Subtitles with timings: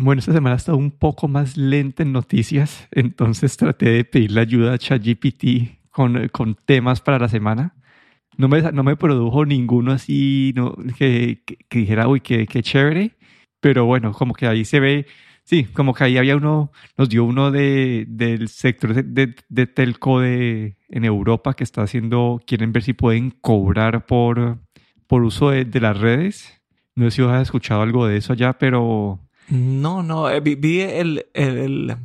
[0.00, 4.40] Bueno, esta semana ha estado un poco más lenta en noticias, entonces traté de pedirle
[4.40, 7.74] ayuda a ChatGPT con, con temas para la semana.
[8.36, 13.16] No me, no me produjo ninguno así no, que, que, dijera, uy, qué, qué chévere,
[13.58, 15.06] pero bueno, como que ahí se ve,
[15.42, 20.20] sí, como que ahí había uno, nos dio uno de, del sector de, de, telco
[20.20, 24.60] de, en Europa que está haciendo, quieren ver si pueden cobrar por,
[25.08, 26.62] por uso de, de las redes.
[26.94, 31.26] No sé si has escuchado algo de eso allá, pero no, no, eh, vi, el,
[31.34, 31.96] el,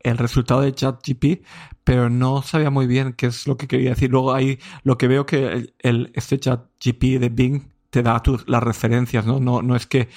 [0.00, 1.44] el, resultado de ChatGPT,
[1.84, 4.10] pero no sabía muy bien qué es lo que quería decir.
[4.10, 8.62] Luego ahí lo que veo que el, este ChatGPT de Bing te da tus, las
[8.62, 9.40] referencias, ¿no?
[9.40, 9.62] ¿no?
[9.62, 10.08] No es que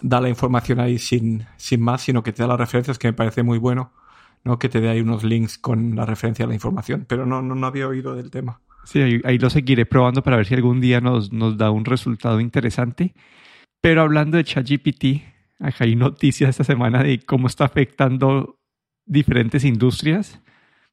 [0.00, 3.12] da la información ahí sin, sin más, sino que te da las referencias, que me
[3.12, 3.92] parece muy bueno,
[4.44, 4.58] ¿no?
[4.58, 7.54] Que te dé ahí unos links con la referencia a la información, pero no, no,
[7.54, 8.60] no había oído del tema.
[8.84, 11.84] Sí, ahí, ahí, lo seguiré probando para ver si algún día nos, nos da un
[11.84, 13.14] resultado interesante.
[13.82, 15.04] Pero hablando de ChatGPT,
[15.60, 18.58] Acá hay noticias esta semana de cómo está afectando
[19.04, 20.40] diferentes industrias.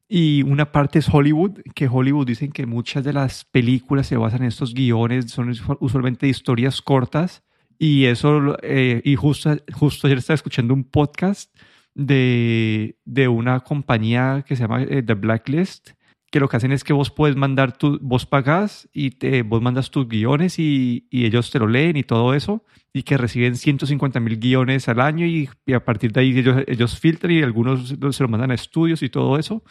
[0.10, 4.42] Y una parte es Hollywood, que Hollywood dicen que muchas de las películas se basan
[4.42, 7.44] en estos guiones, son usualmente historias cortas.
[7.80, 11.56] Y eso, eh, y justo, justo ayer estaba escuchando un podcast
[11.94, 15.92] de, de una compañía que se llama eh, The Blacklist,
[16.32, 19.62] que lo que hacen es que vos puedes mandar tu, vos pagás y te, vos
[19.62, 23.56] mandas tus guiones y, y, ellos te lo leen y todo eso, y que reciben
[23.56, 27.42] 150 mil guiones al año y, y, a partir de ahí ellos, ellos filtran y
[27.42, 29.64] algunos se lo mandan a estudios y todo eso.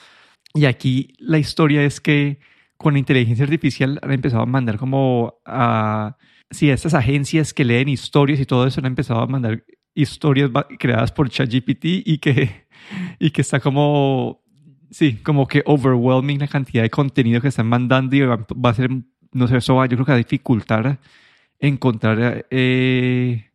[0.54, 2.40] Y aquí la historia es que
[2.76, 6.16] con la inteligencia artificial han empezado a mandar como a,
[6.50, 10.50] sí, a estas agencias que leen historias y todo eso han empezado a mandar historias
[10.78, 12.66] creadas por ChatGPT y que,
[13.18, 14.42] y que está como
[14.90, 18.90] sí, como que overwhelming la cantidad de contenido que están mandando y va, a ser,
[19.32, 20.98] no sé, eso va, yo creo que va a dificultar
[21.58, 23.50] encontrar, eh,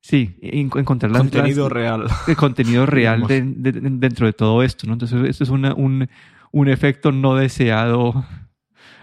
[0.00, 2.06] sí, encontrar contenido real.
[2.26, 4.94] El contenido real dentro de todo esto, ¿no?
[4.94, 6.08] Entonces, esto es una, un,
[6.52, 8.24] un efecto no deseado,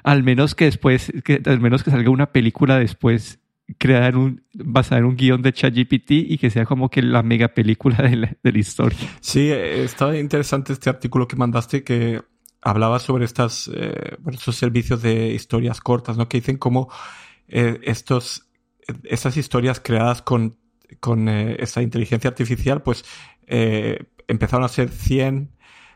[0.04, 3.40] al menos que después, que, al menos que salga una película después
[3.78, 7.98] crear un, basar un guion de ChatGPT y que sea como que la mega película
[7.98, 8.98] de la, de la historia.
[9.20, 12.22] Sí, está interesante este artículo que mandaste que
[12.62, 16.28] hablaba sobre estas, eh, estos servicios de historias cortas, ¿no?
[16.28, 16.90] Que dicen cómo
[17.48, 18.50] eh, estos,
[19.04, 20.58] estas historias creadas con,
[21.00, 23.06] con eh, esa inteligencia artificial, pues
[23.48, 25.52] eh, empezaron a ser 100,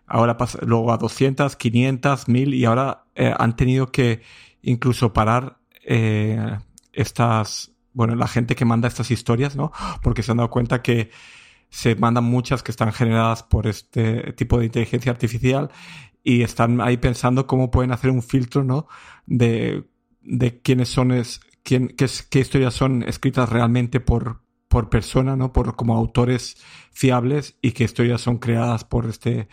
[0.08, 4.22] ahora luego a 200, 500, 1000 y ahora eh, han tenido que
[4.62, 6.58] incluso parar eh,
[6.94, 9.72] estas, bueno, la gente que manda estas historias, ¿no?
[10.02, 11.12] Porque se han dado cuenta que
[11.70, 15.72] se mandan muchas que están generadas por este tipo de inteligencia artificial
[16.24, 18.88] y están ahí pensando cómo pueden hacer un filtro, ¿no?
[19.26, 19.88] De,
[20.22, 25.54] de quiénes son, es, quién, qué, qué historias son escritas realmente por, por persona, ¿no?
[25.54, 26.58] Por como autores
[26.92, 29.48] fiables y qué historias son creadas por este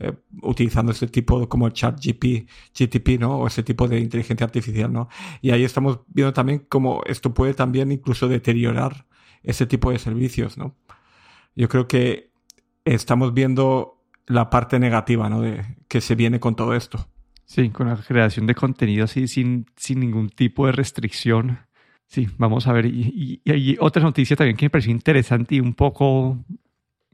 [0.00, 0.12] eh,
[0.42, 3.36] utilizando ese tipo como el chat GP, GTP, ¿no?
[3.36, 5.08] O ese tipo de inteligencia artificial, ¿no?
[5.42, 9.06] Y ahí estamos viendo también cómo esto puede también incluso deteriorar
[9.42, 10.74] ese tipo de servicios, ¿no?
[11.54, 12.30] Yo creo que
[12.84, 15.42] estamos viendo la parte negativa, ¿no?
[15.42, 17.08] De que se viene con todo esto.
[17.44, 21.58] Sí, con la creación de contenido así sin, sin ningún tipo de restricción.
[22.06, 22.86] Sí, vamos a ver.
[22.86, 26.38] Y, hay otra noticia también que me pareció interesante y un poco,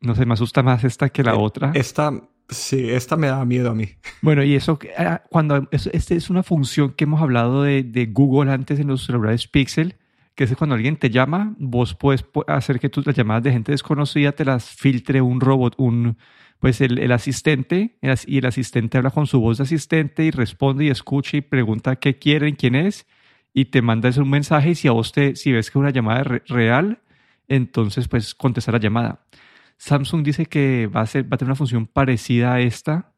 [0.00, 1.72] no sé, me asusta más esta que la eh, otra.
[1.74, 2.12] Esta
[2.48, 3.88] Sí, esta me da miedo a mí.
[4.22, 8.52] Bueno, y eso, ah, cuando, esta es una función que hemos hablado de, de, Google
[8.52, 9.96] antes en los celulares Pixel,
[10.34, 13.72] que es cuando alguien te llama, vos puedes hacer que tus las llamadas de gente
[13.72, 16.18] desconocida te las filtre un robot, un,
[16.60, 20.84] pues el, el asistente, y el asistente habla con su voz de asistente y responde
[20.84, 23.06] y escucha y pregunta qué quieren, quién es,
[23.54, 25.90] y te manda un mensaje y si a vos te, si ves que es una
[25.90, 27.00] llamada real,
[27.48, 29.20] entonces pues contesta la llamada.
[29.78, 33.12] Samsung dice que va a, ser, va a tener una función parecida a esta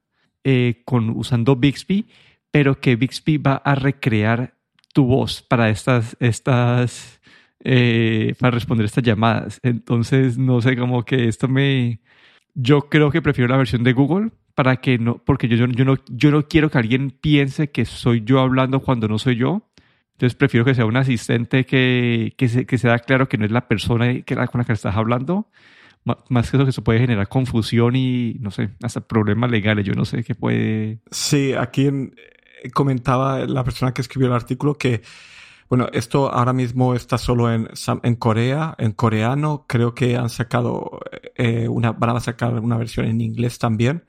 [0.45, 2.07] eh, con, usando Bixby,
[2.51, 4.55] pero que Bixby va a recrear
[4.93, 7.21] tu voz para estas, estas,
[7.65, 9.61] eh, para responder estas llamadas.
[9.63, 12.01] Entonces, no sé, como que esto me...
[12.55, 15.95] Yo creo que prefiero la versión de Google para que no, porque yo, yo, no,
[16.09, 19.71] yo no quiero que alguien piense que soy yo hablando cuando no soy yo.
[20.15, 23.53] Entonces prefiero que sea un asistente que, que, se, que sea claro que no es
[23.53, 25.49] la persona que, con la que estás hablando
[26.29, 29.85] más que eso que eso puede generar confusión y, no sé, hasta problemas legales.
[29.85, 31.01] Yo no sé qué puede...
[31.11, 35.03] Sí, aquí eh, comentaba la persona que escribió el artículo que,
[35.69, 37.69] bueno, esto ahora mismo está solo en,
[38.03, 39.65] en Corea, en coreano.
[39.69, 41.01] Creo que han sacado
[41.37, 44.05] eh, una, van a sacar una versión en inglés también.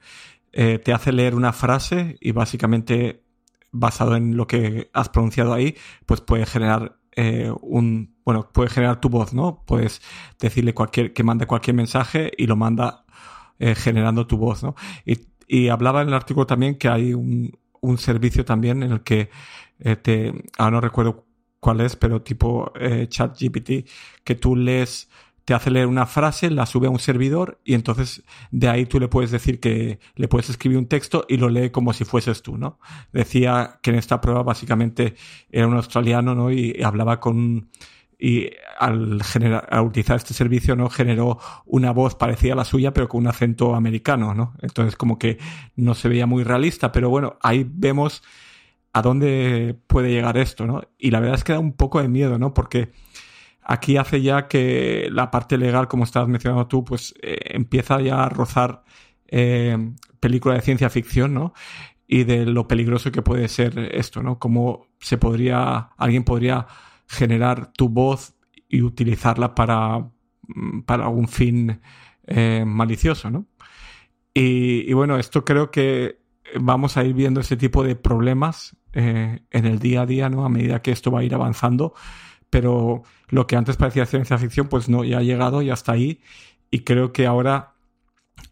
[0.52, 3.24] Eh, te hace leer una frase y básicamente
[3.72, 5.76] basado en lo que has pronunciado ahí,
[6.06, 6.98] pues puede generar
[7.62, 9.64] un bueno, puede generar tu voz, ¿no?
[9.66, 10.04] Puedes
[10.40, 13.04] decirle cualquier, que mande cualquier mensaje y lo manda
[13.58, 14.76] eh, generando tu voz, ¿no?
[15.04, 19.32] Y, hablaba en el artículo también que hay un, un servicio también en el que
[19.80, 21.26] eh, te, ahora no recuerdo
[21.60, 23.90] cuál es, pero tipo eh, ChatGPT,
[24.24, 25.10] que tú lees
[25.44, 29.00] te hace leer una frase, la sube a un servidor y entonces de ahí tú
[29.00, 32.44] le puedes decir que le puedes escribir un texto y lo lee como si fueses
[32.44, 32.78] tú, ¿no?
[33.12, 35.16] Decía que en esta prueba básicamente
[35.50, 36.52] era un australiano, ¿no?
[36.52, 37.72] Y hablaba con
[38.20, 39.22] y al,
[39.82, 43.76] utilizar este servicio no generó una voz parecida a la suya pero con un acento
[43.76, 45.38] americano no entonces como que
[45.76, 48.22] no se veía muy realista pero bueno ahí vemos
[48.92, 52.10] a dónde puede llegar esto no y la verdad es que da un poco de
[52.10, 52.92] miedo no porque
[53.72, 58.24] Aquí hace ya que la parte legal, como estabas mencionando tú, pues eh, empieza ya
[58.24, 58.84] a rozar
[59.28, 59.78] eh,
[60.20, 61.54] película de ciencia ficción, ¿no?
[62.08, 64.40] Y de lo peligroso que puede ser esto, ¿no?
[64.40, 66.66] Cómo se podría, alguien podría
[67.10, 68.36] generar tu voz
[68.70, 70.10] y utilizarla para,
[70.86, 71.82] para fin
[72.28, 73.48] eh, malicioso, ¿no?
[74.34, 76.20] Y, bueno, esto creo que
[76.58, 80.46] vamos a ir viendo ese tipo de problemas en el día a día, ¿no?
[80.46, 81.94] A medida que esto va a ir avanzando
[82.50, 86.22] pero lo que antes parecía ciencia ficción, pues no, ya ha llegado y hasta ahí.
[86.72, 87.76] Y creo que ahora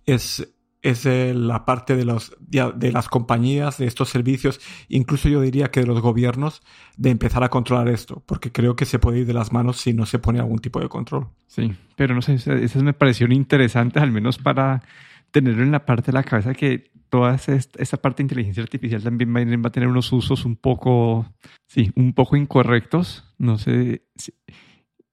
[0.05, 4.59] es, es la parte de, los, de las compañías, de estos servicios,
[4.89, 6.61] incluso yo diría que de los gobiernos,
[6.97, 9.93] de empezar a controlar esto, porque creo que se puede ir de las manos si
[9.93, 11.27] no se pone algún tipo de control.
[11.47, 14.83] Sí, pero no sé, esas me parecieron interesantes, al menos para
[15.31, 19.33] tenerlo en la parte de la cabeza que toda esta parte de inteligencia artificial también
[19.33, 21.33] va a tener unos usos un poco,
[21.67, 23.23] sí, un poco incorrectos.
[23.37, 24.03] No sé.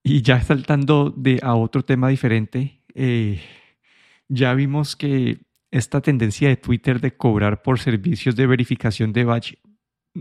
[0.02, 3.40] y ya saltando de, a otro tema diferente, eh,
[4.28, 5.43] ya vimos que
[5.74, 9.54] esta tendencia de Twitter de cobrar por servicios de verificación de batch,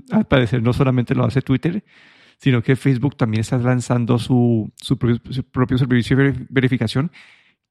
[0.09, 1.83] al parecer no solamente lo hace Twitter,
[2.39, 7.11] sino que Facebook también está lanzando su, su, propio, servicio de verificación.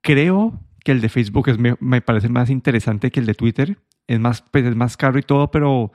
[0.01, 3.77] Creo que el de Facebook es, me, me, parece más interesante que el de Twitter
[4.07, 5.91] es más, pues es más caro y todo, pero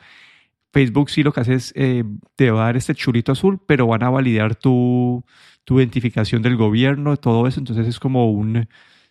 [0.74, 2.04] Facebook sí lo que hace es, eh,
[2.36, 5.24] te va a dar este chulito azul, pero van a validar tu,
[5.64, 8.68] tu identificación del gobierno, todo eso, entonces es como un,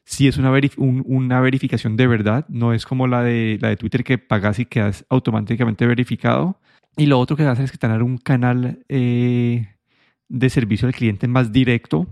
[0.07, 4.05] sí es una, una verificación de verdad, no es como la de, la de Twitter
[4.05, 6.59] que pagas y quedas automáticamente verificado.
[6.97, 9.69] Y lo otro que hace es que tener un canal eh,
[10.29, 12.07] de servicio al cliente más directo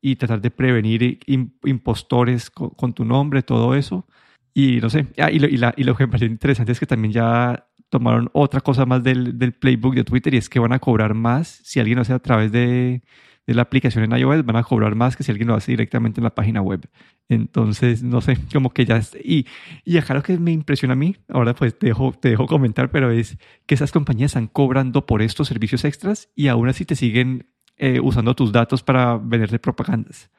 [0.00, 4.06] y tratar de prevenir impostores con, tu nombre, todo eso.
[4.54, 6.80] Y no sé, ah, y, lo, y, la, y, lo, que me parece interesante es
[6.80, 10.60] que también ya tomaron otra cosa más del, del, playbook de Twitter y es que
[10.60, 13.02] van a cobrar más si alguien lo hace a través de,
[13.46, 16.20] de, la aplicación en iOS, van a cobrar más que si alguien lo hace directamente
[16.20, 16.88] en la página web.
[17.28, 19.00] Entonces, no sé, como que ya...
[19.22, 19.46] y,
[19.84, 22.90] y acá lo que me impresiona a mí, ahora pues te dejo, te dejo comentar,
[22.90, 26.96] pero es que esas compañías están cobrando por estos servicios extras y aún así te
[26.96, 30.30] siguen eh, usando tus datos para venderte propagandas.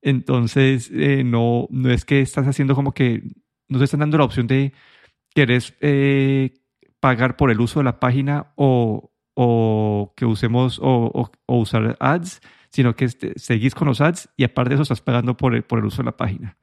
[0.00, 3.22] Entonces, eh, no, no es que estás haciendo como que
[3.68, 4.72] nos están dando la opción de
[5.34, 6.54] querés eh,
[7.00, 12.40] pagar por el uso de la página o, o que usemos o, usar ads,
[12.70, 15.64] sino que este, seguís con los ads y aparte de eso estás pagando por el,
[15.84, 16.56] uso de la página.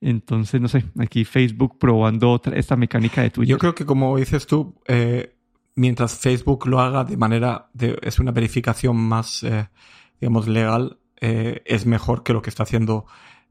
[0.00, 3.50] Entonces, no sé, aquí Facebook probando esta mecánica de Twitter.
[3.50, 5.34] Yo creo que como dices tú, eh,
[5.74, 9.68] mientras Facebook lo haga de manera, de, es una verificación más, eh,
[10.20, 13.06] digamos, legal, es mejor que lo que está haciendo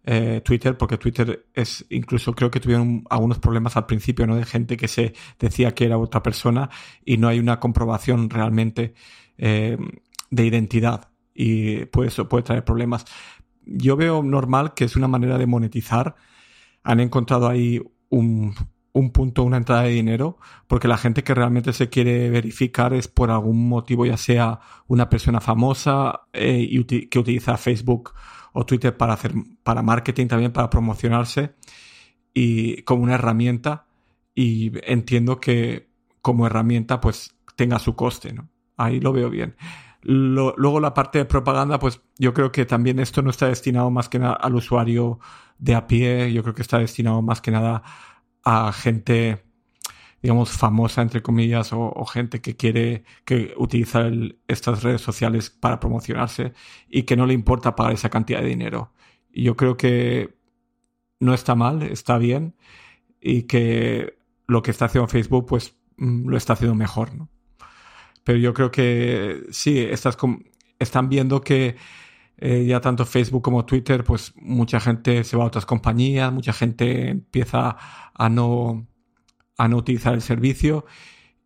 [0.10, 4.38] eh, Twitter, porque Twitter es, incluso creo que tuvieron algunos problemas al principio, ¿no?
[4.38, 6.70] De gente que se decía que era otra persona
[7.04, 8.94] y no hay una comprobación realmente
[9.38, 9.78] eh,
[10.30, 13.04] de identidad y pues puede traer problemas.
[13.66, 16.16] Yo veo normal que es una manera de monetizar.
[16.84, 18.56] Han encontrado ahí un,
[18.98, 20.38] un punto, una entrada de dinero,
[20.68, 25.10] porque la gente que realmente se quiere verificar es por algún motivo, ya sea una
[25.10, 28.14] persona famosa eh, y que utiliza Facebook
[28.54, 31.54] o Twitter para hacer para marketing también, para promocionarse
[32.34, 33.88] y como una herramienta
[34.34, 35.90] y entiendo que
[36.22, 38.50] como herramienta pues tenga su coste, ¿no?
[38.78, 39.56] Ahí lo veo bien.
[40.04, 44.10] luego la parte de propaganda, pues yo creo que también esto no está destinado más
[44.10, 45.20] que nada al usuario
[45.58, 47.84] de a pie, yo creo que está destinado más que nada
[48.48, 49.44] a gente
[50.22, 54.10] digamos, famosa, entre comillas, o, gente que quiere que utiliza
[54.48, 56.54] estas redes sociales para promocionarse
[56.90, 58.94] y que no le importa pagar esa cantidad de dinero.
[59.32, 60.36] Y yo creo que
[61.20, 62.56] no está mal, está bien
[63.22, 67.30] y que lo que está haciendo Facebook, pues mm, lo está haciendo mejor, ¿no?
[68.24, 70.18] Pero yo creo que sí, estas
[70.80, 71.78] están viendo que
[72.38, 76.54] eh, ya tanto Facebook como Twitter, pues mucha gente se va a otras compañías, mucha
[76.54, 77.78] gente empieza
[78.14, 78.88] a no
[79.58, 80.86] a no utilizar el servicio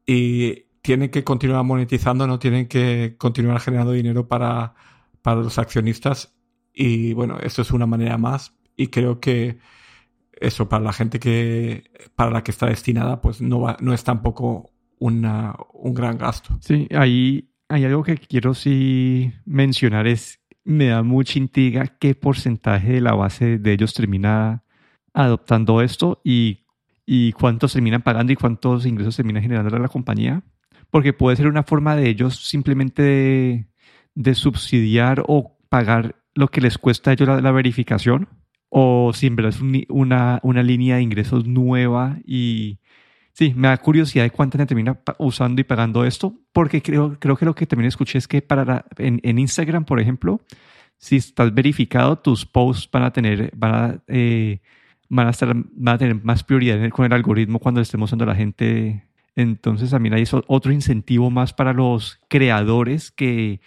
[0.06, 4.76] y tienen que continuar monetizando, no tienen que continuar generando dinero para,
[5.22, 6.36] para los accionistas
[6.74, 9.60] y bueno, eso es una manera más y creo que
[10.34, 11.84] eso para la gente que
[12.16, 16.58] para la que está destinada pues no va, no es tampoco una, un gran gasto.
[16.60, 22.94] Sí, ahí hay algo que quiero sí mencionar es me da mucha intriga qué porcentaje
[22.94, 24.64] de la base de ellos termina
[25.14, 26.66] adoptando esto y,
[27.06, 30.44] y cuántos terminan pagando y cuántos ingresos termina generando la compañía.
[30.90, 33.66] Porque puede ser una forma de ellos simplemente de,
[34.16, 38.30] de subsidiar o pagar lo que les cuesta a ellos la, verificación,
[38.70, 42.80] o si en verdad es una, una línea de ingresos nueva y
[43.34, 47.36] sí, me da curiosidad de cuánta gente termina usando y pagando esto, porque creo, creo
[47.36, 50.42] que lo que también escuché es que para en, en, Instagram, por ejemplo,
[50.98, 54.60] si estás verificado, tus posts van a tener, van a, eh,
[55.10, 58.28] van a, estar, van a tener más prioridad con el algoritmo cuando estemos usando a
[58.28, 59.06] la gente.
[59.36, 63.62] Entonces también hay otro incentivo más para los creadores que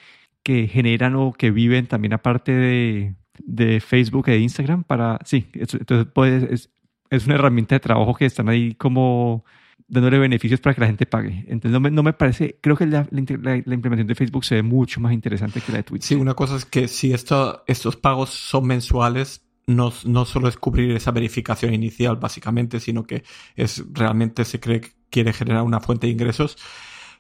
[0.44, 6.06] que generan o que viven también aparte de, de Facebook e Instagram para, sí, entonces
[6.14, 6.70] pues,
[7.14, 9.44] es, una herramienta de trabajo que están ahí como
[9.86, 11.44] dándole beneficios para que la gente pague.
[11.48, 14.62] Entonces no me, no me parece, creo que la, la, implementación de Facebook se ve
[14.62, 16.06] mucho más interesante que la de Twitter.
[16.06, 20.56] Sí, una cosa es que si esto, estos pagos son mensuales, no, no solo es
[20.56, 23.24] cubrir esa verificación inicial básicamente, sino que
[23.56, 26.56] es realmente se cree que quiere generar una fuente de ingresos.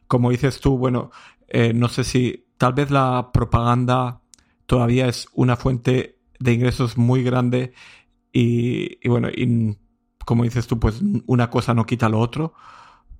[0.06, 1.10] Como dices tú, bueno,
[1.48, 4.20] eh, no sé si tal vez la propaganda
[4.66, 7.72] todavía es una fuente de ingresos muy grande
[8.32, 9.76] y, bueno, y
[10.24, 12.54] como dices tú, pues una cosa no quita lo otro,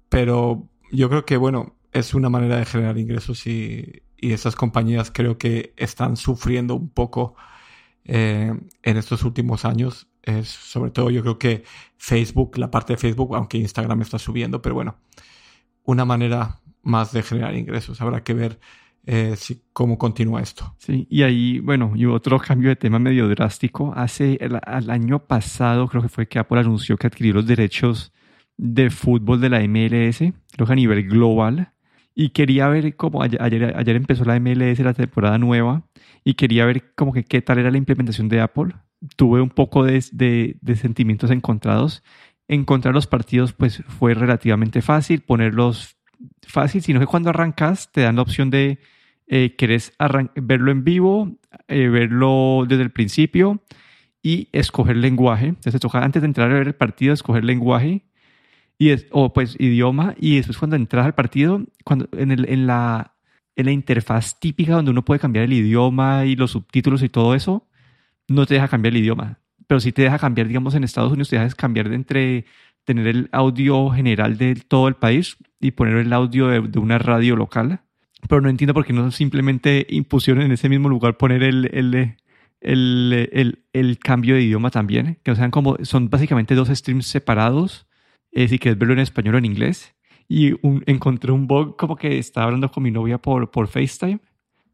[0.08, 5.37] pero yo creo que bueno, es una manera de generar ingresos y, esas compañías creo
[5.37, 7.34] que están sufriendo un poco
[8.06, 10.08] eh, en estos últimos años.
[10.44, 11.64] Sobre todo yo creo que
[11.99, 14.96] Facebook, la parte de Facebook, aunque Instagram está subiendo, pero bueno,
[15.84, 18.00] una manera más de generar ingresos.
[18.00, 18.61] Habrá que ver
[19.06, 19.37] eh,
[19.73, 20.75] cómo continúa esto.
[20.78, 23.92] Sí, y ahí, bueno, y otro cambio de tema medio drástico.
[23.94, 24.58] Hace el,
[24.90, 28.12] año pasado creo que fue que Apple anunció que adquirió los derechos
[28.56, 31.73] de fútbol de la MLS, creo que a nivel global.
[32.14, 35.82] Y quería ver cómo ayer, ayer, empezó la MLS, la temporada nueva,
[36.23, 38.73] y quería ver como que qué tal era la implementación de Apple.
[39.16, 42.02] Tuve un poco de, de, de sentimientos encontrados.
[42.46, 45.96] Encontrar los partidos pues fue relativamente fácil, ponerlos
[46.46, 48.78] fácil, sino que cuando arrancas te dan la opción de
[49.26, 49.56] eh,
[50.36, 51.38] verlo en vivo,
[51.68, 53.62] eh, verlo desde el principio
[54.22, 55.46] y escoger lenguaje.
[55.48, 58.04] Entonces toca antes de entrar a ver el partido, escoger lenguaje
[58.78, 63.14] y o pues idioma y después cuando entras al partido, cuando en, el, en, la,
[63.56, 67.34] en la interfaz típica donde uno puede cambiar el idioma y los subtítulos y todo
[67.34, 67.66] eso,
[68.28, 69.38] no te deja cambiar el idioma.
[69.66, 72.44] Pero sí te deja cambiar, digamos, en Estados Unidos te deja cambiar de entre
[72.84, 76.98] tener el audio general de todo el país y poner el audio de, de una
[76.98, 77.80] radio local
[78.28, 82.16] pero no entiendo por qué no simplemente impusieron en ese mismo lugar poner el, el,
[82.60, 87.86] el, el cambio de idioma también, que sean como, son básicamente dos streams separados,
[88.32, 89.94] eh, si quieres verlo en español o en inglés.
[90.28, 94.20] Y un, encontré un bug como que estaba hablando con mi novia por, por FaceTime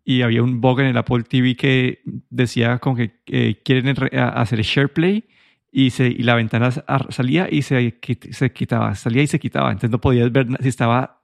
[0.04, 4.62] y había un bug en el Apple TV que decía como que eh, quieren hacer
[4.62, 5.24] SharePlay
[5.72, 6.70] y, se, y la ventana
[7.10, 7.98] salía y se,
[8.30, 9.70] se quitaba, salía y se quitaba.
[9.70, 11.19] Entonces no podías ver si estaba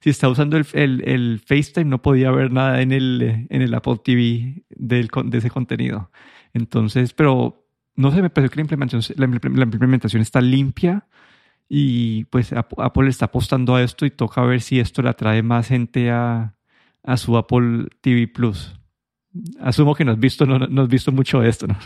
[0.00, 4.00] si estaba usando el, el, FaceTime no podía ver nada en el, en el Apple
[4.02, 6.10] TV del, de ese contenido.
[6.54, 11.06] Entonces, pero no sé, me parece que la implementación, la, implementación está limpia
[11.68, 15.68] y pues Apple está apostando a esto y toca ver si esto le atrae más
[15.68, 16.54] gente a,
[17.02, 18.74] a su Apple TV Plus.
[19.60, 21.76] Asumo que no has visto, no, no has visto mucho de esto, ¿no?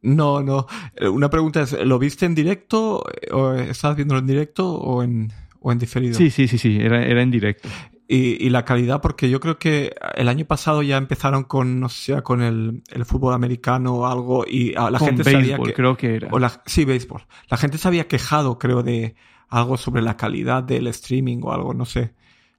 [0.00, 0.66] No, no.
[1.12, 5.72] Una pregunta es, ¿lo viste en directo o estás viéndolo en directo o en o
[5.72, 6.14] en diferido?
[6.14, 7.68] Sí, sí, sí, sí, era, era en directo.
[8.10, 12.22] Y, la calidad, porque yo creo que el año pasado ya empezaron con, no sé,
[12.22, 15.74] con el, el fútbol americano o algo, y la gente sabía que.
[15.74, 16.28] creo que era.
[16.30, 17.26] O la, sí, béisbol.
[17.50, 19.14] La gente se había quejado, creo, de
[19.50, 22.14] algo sobre la calidad del streaming o algo, no sé.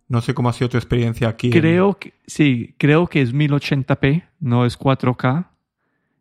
[0.08, 1.50] No sé cómo ha sido tu experiencia aquí.
[1.50, 5.48] Creo que, sí, creo que es 1080p, no es 4K.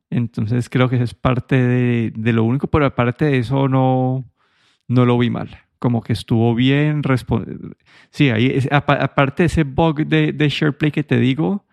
[0.08, 4.24] Entonces creo que es parte de, de lo único, pero aparte de eso no,
[4.88, 7.02] no lo vi mal como que estuvo bien.
[8.10, 11.64] Sí, ahí, aparte de ese bug de, de SharePlay que te digo,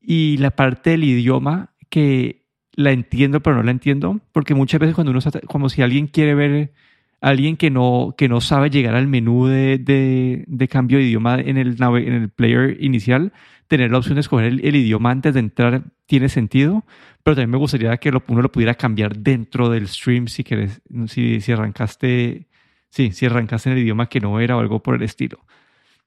[0.00, 2.42] y la parte del idioma que
[2.74, 6.06] la entiendo, pero no la entiendo, porque muchas veces cuando uno está, como si alguien
[6.06, 6.72] quiere ver
[7.20, 11.56] alguien que no, que no sabe llegar al menú de, de, cambio de idioma en
[11.56, 13.32] el, en el player inicial,
[13.68, 16.84] tener la opción de escoger el, idioma antes de entrar tiene sentido,
[17.22, 21.40] pero también me gustaría que uno lo pudiera cambiar dentro del stream si quieres, si,
[21.40, 22.48] si arrancaste
[22.92, 25.38] Sí, si arrancaste en el idioma que no era o algo por el estilo.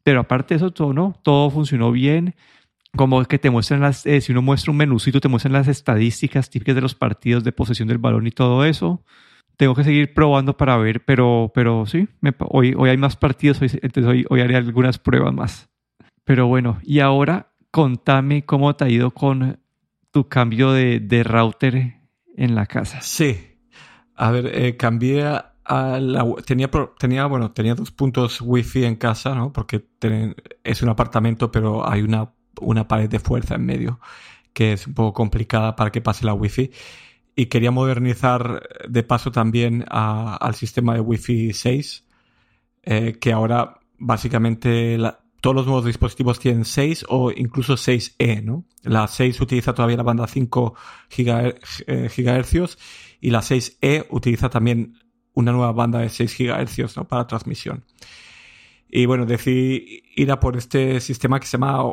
[0.04, 2.36] Pero aparte de eso, todo no, todo funcionó bien.
[2.96, 6.51] como que te muestran las, eh, si uno muestra un menucito, te muestran las estadísticas
[6.51, 9.04] típicas de los partidos de posesión del balón y todo eso.
[9.58, 12.08] Tengo que seguir probando para ver, pero, pero sí,
[12.50, 15.70] hoy, hoy hay más partidos, entonces hoy, hoy haré algunas pruebas más.
[16.24, 19.60] Pero bueno, y ahora contame cómo te ha ido con
[20.12, 21.96] tu cambio de, de router
[22.38, 23.01] en la casa.
[23.01, 23.58] Sí.
[24.13, 25.25] A ver, eh, cambié
[26.46, 29.52] tenía, tenía, bueno, tenía dos puntos wifi en casa, ¿no?
[29.52, 29.86] Porque
[30.64, 32.32] es un apartamento, pero hay una,
[32.62, 34.00] una pared de fuerza en medio
[34.56, 36.72] que es un poco complicada para que pase la wifi.
[37.36, 42.06] Y quería modernizar de paso también al sistema de wifi 6,
[42.84, 44.98] eh, que ahora básicamente
[45.42, 48.64] todos los nuevos dispositivos tienen 6 o incluso 6E, ¿no?
[48.84, 50.74] La 6 utiliza todavía la banda 5
[51.18, 52.78] GHz
[53.20, 54.98] y la 6E utiliza también
[55.36, 57.08] una nueva banda de 6 GHz ¿no?
[57.08, 57.86] para transmisión.
[58.89, 61.84] Y bueno, decidí ir a por este sistema que se llama,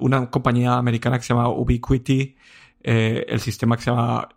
[0.00, 2.36] una compañía americana que se llama Ubiquiti,
[2.82, 4.28] eh, el sistema que se llama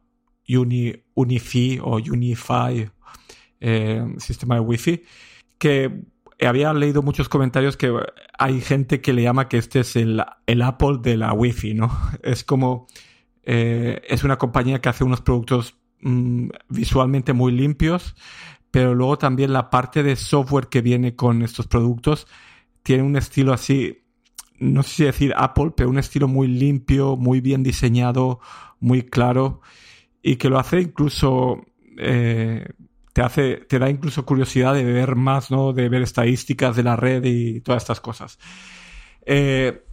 [0.48, 2.90] Uni, Unifi o Unify,
[3.60, 5.04] eh, sistema de Wi-Fi,
[5.58, 6.02] que
[6.48, 7.96] había leído muchos comentarios que
[8.38, 11.92] hay gente que le llama que este es el, el Apple de la Wi-Fi, ¿no?
[12.24, 12.88] Es como,
[13.44, 18.16] eh, es una compañía que hace unos productos mm, visualmente muy limpios,
[18.72, 22.28] pero luego también la parte de software que viene con estos productos
[22.84, 24.04] tiene un estilo así,
[24.60, 28.40] no sé si decir Apple, pero un estilo muy limpio, muy bien diseñado,
[28.80, 29.62] muy claro,
[30.22, 31.66] y que lo hace incluso...
[31.98, 32.68] Eh,
[33.14, 35.74] te hace, te da incluso curiosidad de ver más, ¿no?
[35.74, 38.40] De ver estadísticas de la red y todas estas cosas.
[39.26, 39.84] Eh,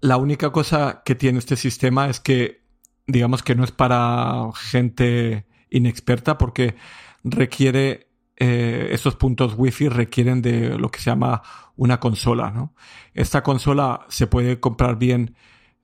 [0.00, 2.63] la única cosa que tiene este sistema es que,
[3.06, 6.76] digamos que no es para gente inexperta porque
[7.22, 11.42] requiere, eh, estos puntos wifi requieren de lo que se llama
[11.76, 12.74] una consola, ¿no?
[13.12, 15.34] Esta consola se puede comprar bien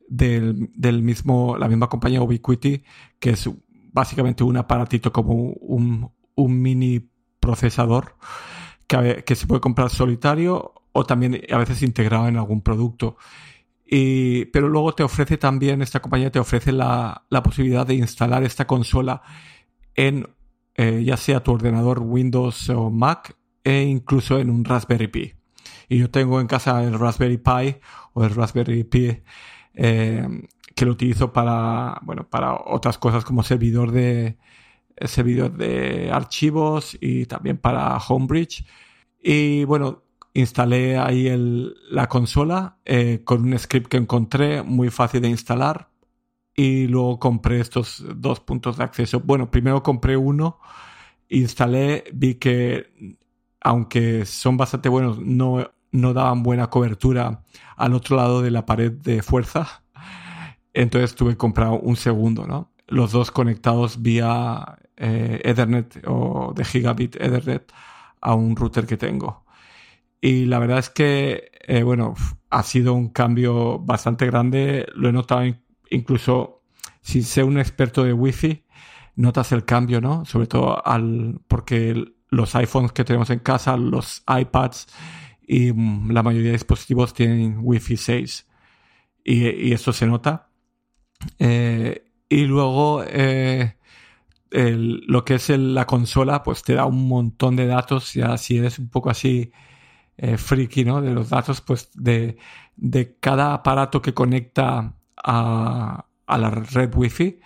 [0.09, 2.83] del, del mismo, la misma compañía Ubiquiti,
[3.19, 3.49] que es
[3.93, 7.09] básicamente un aparatito como un, un mini
[7.41, 8.17] procesador
[8.87, 13.17] que, que, se puede comprar solitario o también a veces integrado en algún producto.
[13.93, 18.45] Y, pero luego te ofrece también, esta compañía te ofrece la, la posibilidad de instalar
[18.45, 19.21] esta consola
[19.97, 20.29] en
[20.77, 25.35] eh, ya sea tu ordenador Windows o Mac e incluso en un Raspberry Pi.
[25.89, 27.77] Y yo tengo en casa el Raspberry Pi
[28.15, 29.23] o el Raspberry Pi
[29.75, 30.27] eh,
[30.75, 34.39] que lo utilizo para, bueno, para otras cosas como servidor de,
[35.05, 38.65] servidor de archivos y también para Homebridge.
[39.23, 45.23] Y bueno, instalé ahí el, la consola eh, con un script que encontré muy fácil
[45.23, 45.91] de instalar
[46.55, 49.21] y luego compré estos dos puntos de acceso.
[49.21, 50.59] Bueno, primero compré uno,
[51.29, 53.17] instalé, vi que
[53.61, 57.43] aunque son bastante buenos, no, no daban buena cobertura
[57.77, 59.83] al otro lado de la pared de fuerza.
[60.73, 62.71] Entonces tuve que comprar un segundo, ¿no?
[62.87, 67.73] Los dos conectados vía eh, Ethernet o de gigabit Ethernet
[68.21, 69.40] a un router que tengo.
[70.21, 72.15] Y la verdad es que, eh, bueno,
[72.51, 74.87] ha sido un cambio bastante grande.
[74.95, 75.43] Lo he notado
[75.91, 76.63] incluso
[77.01, 78.65] sin ser un experto de Wi-Fi,
[79.17, 80.25] notas el cambio, ¿no?
[80.27, 84.89] Sobre todo al, porque los iPhones que tenemos en casa, los iPads
[85.47, 88.47] y mm, la mayoría de dispositivos tienen Wi-Fi 6.
[89.25, 90.51] Y, y eso se nota.
[91.39, 93.03] Eh, y luego,
[94.53, 98.15] lo que es la consola, pues te da un montón de datos.
[98.15, 99.53] Ya si eres un poco así
[100.23, 101.01] eh, friki, ¿no?
[101.01, 102.37] De los datos, pues de,
[102.77, 107.41] de cada aparato que conecta a, a la red wifi,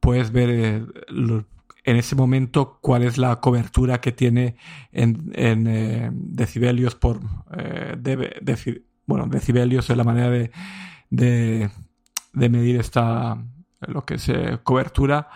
[0.00, 0.84] puedes ver eh,
[1.84, 4.56] en ese momento cuál es la cobertura que tiene
[4.90, 7.20] en, en eh, decibelios por
[9.06, 10.50] bueno decibelios es la manera de,
[11.10, 13.38] de, medir esta
[13.80, 14.28] lo que es
[14.64, 15.28] cobertura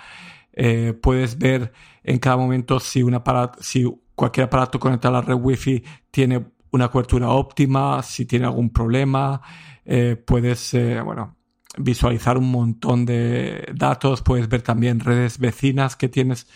[0.53, 1.73] eh, puedes ver
[2.03, 6.45] en cada momento si, un aparato, si cualquier aparato conectado a la red Wi-Fi tiene
[6.73, 9.41] una cobertura óptima, si tiene algún problema.
[9.85, 11.37] Eh, puedes, eh, bueno,
[11.79, 14.23] visualizar un montón de datos.
[14.23, 16.47] Puedes ver también redes vecinas que tienes.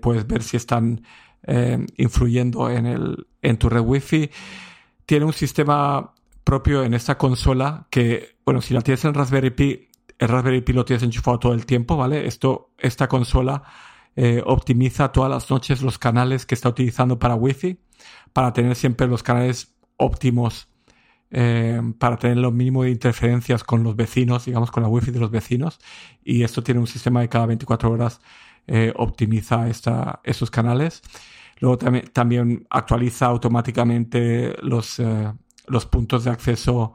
[0.00, 1.02] puedes ver si están
[1.96, 4.30] influyendo en, el, en tu red Wi-Fi.
[5.04, 6.14] Tiene un sistema
[6.46, 10.72] propio en esta consola que, bueno, si la tienes en Raspberry Pi, el Raspberry Pi
[10.72, 12.26] lo tienes enchufado todo el tiempo, ¿vale?
[12.26, 13.64] Esto, esta consola
[14.14, 17.78] eh, optimiza todas las noches los canales que está utilizando para Wi-Fi,
[18.32, 20.68] para tener siempre los canales óptimos,
[21.30, 25.20] eh, para tener lo mínimo de interferencias con los vecinos, digamos, con la Wi-Fi de
[25.20, 25.78] los vecinos.
[26.24, 28.20] Y esto tiene un sistema de cada 24 horas
[28.66, 31.02] eh, optimiza esta, estos canales.
[31.58, 35.00] Luego también, también actualiza automáticamente los,
[35.66, 36.92] los puntos de acceso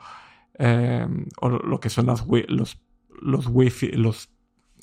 [0.64, 1.08] eh,
[1.40, 2.80] o lo que son las, los,
[3.22, 4.30] los wifi, los,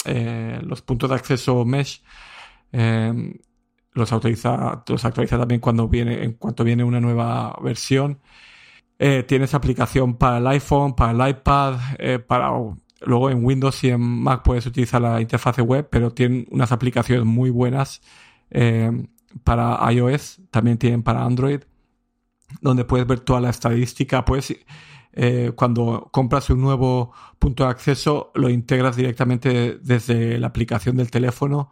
[0.05, 2.03] eh, los puntos de acceso mesh,
[3.93, 8.21] los, autoriza, los actualiza también cuando viene, en cuanto viene una nueva versión.
[8.99, 11.79] tienes aplicación para el iPhone, para el iPad,
[12.27, 12.51] para
[13.01, 17.25] luego en Windows y en Mac puedes utilizar la interfaz web, pero tienen unas aplicaciones
[17.25, 18.01] muy buenas
[19.45, 21.61] para iOS, también tienen para Android,
[22.61, 24.25] donde puedes ver toda la estadística.
[24.25, 24.55] Pues
[25.55, 31.71] cuando compras un nuevo punto de acceso, lo integras directamente desde la aplicación del teléfono,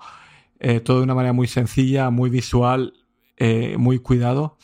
[0.60, 2.94] eh, todo de una manera muy sencilla, muy visual,
[3.36, 4.58] eh, muy cuidado.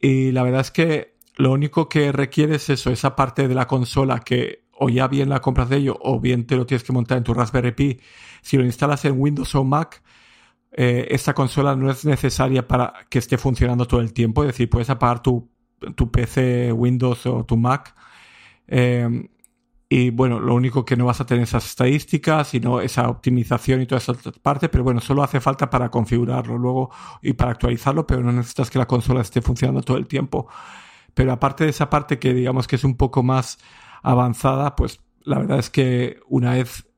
[0.00, 3.66] Y la verdad es que lo único que requiere es eso, esa parte de la
[3.66, 6.92] consola que o ya bien la compras de ello o bien te lo tienes que
[6.92, 8.00] montar en tu Raspberry Pi.
[8.42, 10.02] Si lo instalas en Windows o Mac,
[10.72, 14.42] eh, esta consola no es necesaria para que esté funcionando todo el tiempo.
[14.42, 15.48] Es decir, puedes apagar tu,
[16.10, 17.94] PC Windows o tu Mac.
[18.66, 19.28] Eh,
[19.96, 23.86] y bueno, lo único que no vas a tener esas estadísticas, sino esa optimización y
[23.86, 26.90] toda esa parte, pero bueno, solo hace falta para configurarlo luego
[27.22, 30.48] y para actualizarlo, pero no necesitas que la consola esté funcionando todo el tiempo.
[31.14, 33.58] Pero aparte de esa parte que digamos que es un poco más
[34.02, 36.88] avanzada, pues la verdad es que una vez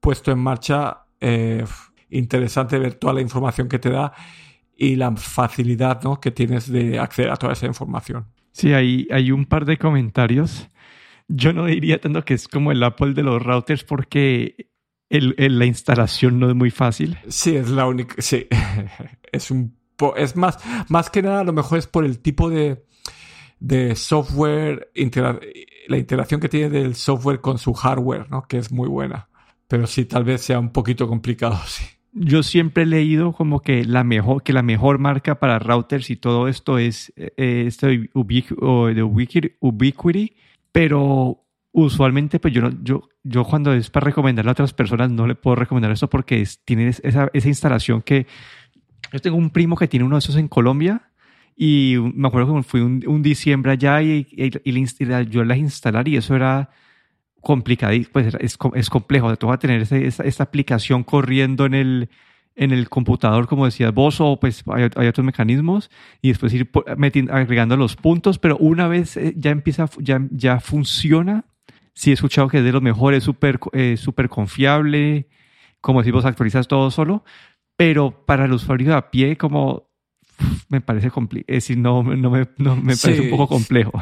[0.00, 1.66] puesto en marcha, eh,
[2.08, 4.14] interesante ver toda la información que te da
[4.74, 6.18] y la facilidad ¿no?
[6.20, 8.28] que tienes de acceder a toda esa información.
[8.52, 10.69] Sí, hay, hay un par de comentarios.
[11.32, 14.68] Yo no diría tanto que es como el Apple de los routers porque
[15.08, 17.18] el, la instalación no es muy fácil.
[17.28, 18.16] Sí, es la única.
[18.18, 18.46] Sí,
[19.32, 19.78] es un.
[20.16, 22.84] Es más, más que nada, a lo mejor es por el tipo de,
[23.58, 24.90] de software,
[25.88, 28.42] la integración que tiene del software con su hardware, ¿no?
[28.42, 29.28] Que es muy buena.
[29.68, 33.84] Pero sí, tal vez sea un poquito complicado, sí yo siempre he leído como que
[33.84, 38.08] la mejor, que la mejor marca para routers y todo esto es eh, esto de
[38.14, 39.52] Ubiquiti,
[40.72, 45.26] pero usualmente pues yo, no, yo, yo cuando es para recomendarle a otras personas no
[45.26, 48.26] le puedo recomendar eso porque es, tiene esa, esa instalación que
[49.12, 51.10] yo tengo un primo que tiene uno de esos en Colombia
[51.56, 56.08] y me acuerdo que fui un, un diciembre allá y, y, y, yo las instalar
[56.08, 56.70] y eso era
[57.40, 59.34] complicado, pues es, es complejo.
[59.36, 62.10] Te va a tener esta, aplicación corriendo en el,
[62.60, 67.32] en el computador, como decías vos, o pues hay, otros mecanismos, y después ir metiendo,
[67.32, 71.46] agregando los puntos, pero una vez eh, ya empieza, ya, ya funciona,
[71.94, 75.26] sí he escuchado que es de los mejores, es súper eh, super confiable,
[75.80, 77.24] como si vos actualizas todo solo,
[77.78, 79.88] pero para el usuario a pie, como
[80.68, 81.56] me parece complicado.
[81.56, 83.92] Es decir, no, no me, no, me parece un poco complejo.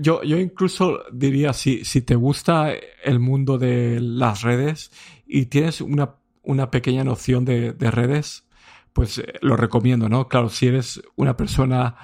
[0.00, 2.72] Yo, yo incluso diría, si, si te gusta
[3.04, 4.90] el mundo de las redes
[5.26, 8.44] y tienes una, una pequeña noción de, de redes,
[8.92, 10.28] pues eh, lo recomiendo, ¿no?
[10.28, 11.96] Claro, si eres una persona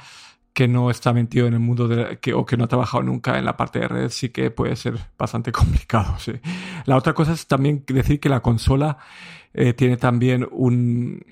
[0.59, 3.39] que no está metido en el mundo de, que, o que no ha trabajado nunca
[3.39, 6.19] en la parte de redes, sí que puede ser bastante complicado.
[6.19, 6.33] Sí.
[6.85, 8.99] La otra cosa es también decir que la consola
[9.55, 11.25] eh, tiene también un,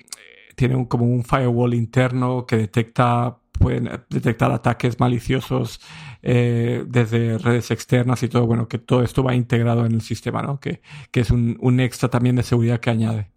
[0.55, 5.81] tiene como un firewall interno que detecta pueden detectar ataques maliciosos
[6.23, 10.41] eh, desde redes externas y todo, bueno, que todo esto va integrado en el sistema,
[10.41, 10.61] ¿no?
[10.61, 13.33] Que, que es un, un, extra también de seguridad que añade.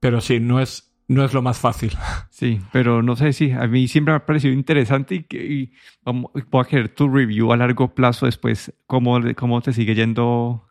[0.00, 1.92] Pero sí, no es, no es lo más fácil.
[2.30, 5.72] Sí, pero no sé si a mí siempre me ha parecido interesante y, que, y
[6.02, 10.64] vamos, voy a querer tu review a largo plazo después, cómo, cómo te sigue yendo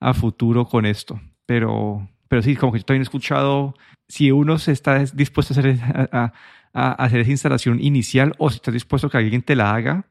[0.00, 1.20] a futuro con esto.
[1.44, 3.74] Pero, pero sí, como que yo también he escuchado
[4.08, 6.32] si uno se está dispuesto a hacer,
[6.72, 10.06] a, hacer esa instalación inicial o si estás dispuesto a que alguien te la haga,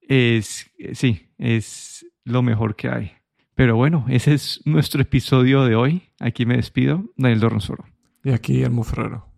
[0.00, 3.12] es, sí, es lo mejor que hay.
[3.54, 6.02] Pero bueno, ese es nuestro episodio de hoy.
[6.18, 7.84] Aquí me despido, Daniel Dorronsoro.
[8.24, 9.33] Y aquí Elmo Ferrero.